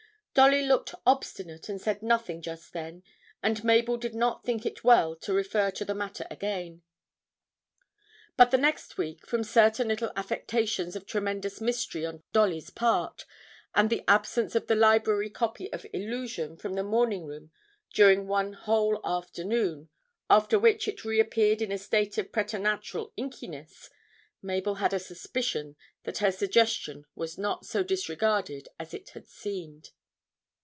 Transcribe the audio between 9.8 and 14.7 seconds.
little affectations of tremendous mystery on Dolly's part, and the absence of